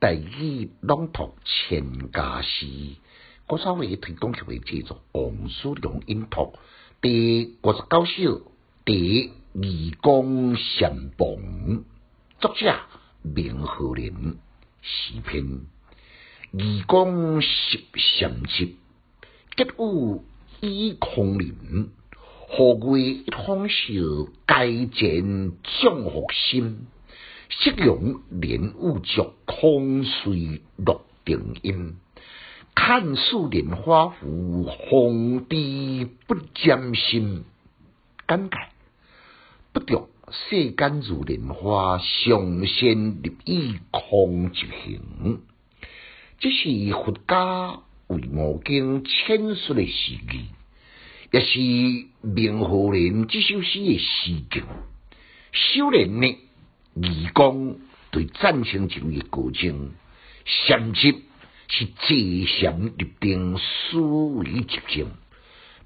[0.00, 2.66] 大义朗读千家诗，
[3.46, 6.54] 我稍微推广起为叫做王叔良音读
[7.02, 8.50] 第五十九首
[8.86, 9.60] 第二
[10.00, 11.84] 公相逢，
[12.40, 12.74] 作者
[13.20, 14.38] 明和林，
[14.80, 15.66] 诗篇
[16.54, 18.78] 二公十相集，
[19.54, 20.24] 吉物
[20.62, 21.90] 已空林，
[22.48, 23.74] 何为一方笑，
[24.46, 26.86] 该见将福心。
[27.50, 31.96] 夕阳连雾着，空水落定音。
[32.76, 37.44] 看树莲花湖，红滴不沾心。
[38.26, 38.68] 感慨
[39.72, 45.42] 不着世间如莲花，上仙立意空一行。
[46.38, 50.46] 这是佛家为我经阐述的诗句，
[51.32, 51.58] 也是
[52.22, 54.62] 明和人这首诗的诗句。
[55.52, 56.38] 修炼呢？
[56.94, 57.78] 义工
[58.10, 59.90] 对战胜一位高僧，
[60.44, 61.14] 衔接
[61.68, 65.08] 是坐禅立定思维集中，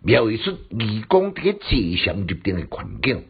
[0.02, 3.24] 描绘出义工伫个坐禅立定的环境。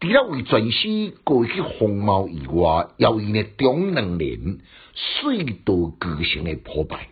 [0.00, 4.58] 除了为全诗过去风貌以外，也为呢中两年
[4.94, 7.08] 水道歌声的破败。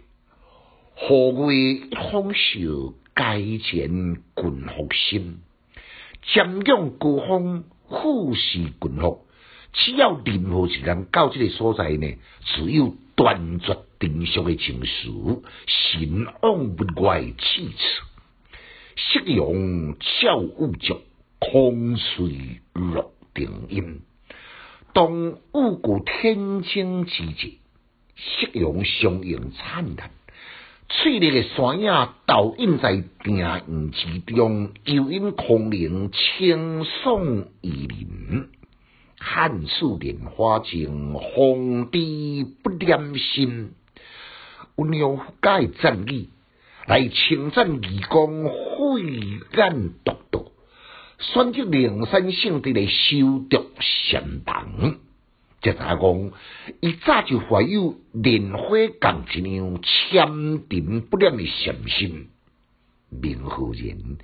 [0.94, 5.40] 何为一方笑，该前群福心，
[6.24, 9.26] 瞻仰高峰，富士群福。
[9.74, 15.10] 只要任何一人到这个所在呢，只有断绝定俗的情绪，
[15.66, 17.82] 心往不外气次，
[18.96, 21.02] 夕阳照雾着，
[21.40, 24.00] 空随落定音。
[24.92, 27.58] 当雾过天青之际，
[28.14, 30.12] 夕阳相映灿烂，
[30.88, 38.50] 翠绿的山影倒映在庭院之中，幽阴空灵，清爽宜人。
[39.18, 43.72] 汉树莲花径，红滴不染心。
[44.76, 46.28] 温良富盖赞义，
[46.86, 50.46] 来称赞义工慧眼独到，
[51.18, 53.70] 选择灵山圣地来修读
[54.10, 54.96] 禅房。
[55.62, 56.32] 这咋讲？
[56.80, 58.68] 伊早就怀有莲花
[59.00, 62.28] 共一样千定不染的禅心。
[63.08, 64.18] 明何人？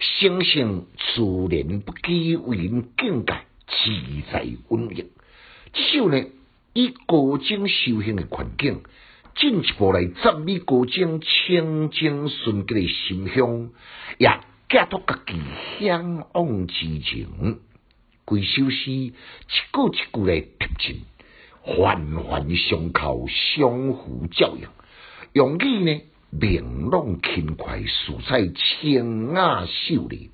[0.00, 3.34] 生性自然不羁，为人境界。
[3.66, 5.10] 自在稳定，
[5.72, 6.24] 之后呢，
[6.72, 8.82] 以高精修行的环境，
[9.36, 13.70] 进一步来赞美高精清净纯洁的心胸，
[14.18, 14.28] 也
[14.68, 15.40] 寄托家己
[15.80, 17.60] 向往之情。
[18.24, 19.14] 规首诗一句
[19.86, 21.02] 一句来贴近，
[21.60, 24.68] 环环相扣，相互照应。
[25.32, 30.30] 用语呢，明朗轻快，素彩清雅秀丽。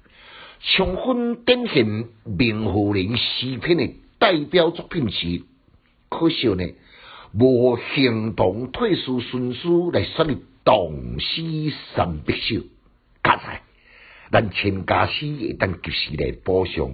[0.63, 5.43] 充分展现明和人诗篇的代表作品时，
[6.11, 6.65] 可惜呢，
[7.33, 12.61] 无行动退书顺书来选立唐诗三百首。
[13.23, 13.63] 加在，
[14.31, 16.91] 咱千家诗会当及时来补上，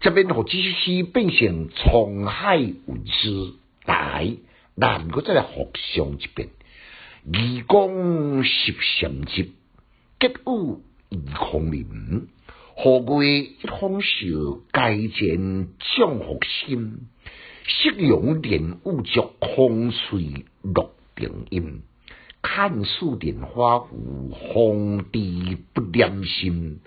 [0.00, 3.54] 这边互这首诗变成沧海文诗，
[3.86, 4.36] 来，
[4.76, 6.50] 咱个再来复上一遍。
[7.24, 9.54] 愚公十三集，
[10.20, 12.28] 吉物二空林。
[12.80, 15.66] 何为一方笑，该见
[15.96, 17.08] 将福心。
[17.66, 21.82] 夕阳连雾着，空随落定音。
[22.40, 26.78] 看树莲花湖，红滴不染心。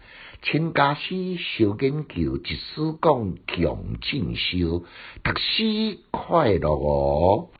[0.42, 4.86] 请家师小研究，一丝讲强进修，
[5.22, 7.50] 读书快乐哦。